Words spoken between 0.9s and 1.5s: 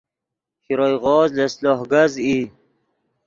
غوز